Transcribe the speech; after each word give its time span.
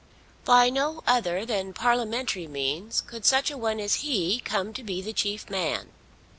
By 0.45 0.71
no 0.71 1.03
other 1.05 1.45
than 1.45 1.73
parliamentary 1.73 2.47
means 2.47 3.01
could 3.01 3.23
such 3.23 3.51
a 3.51 3.57
one 3.59 3.79
as 3.79 4.01
he 4.03 4.39
come 4.39 4.73
to 4.73 4.83
be 4.83 4.99
the 4.99 5.13
chief 5.13 5.47
man. 5.47 5.89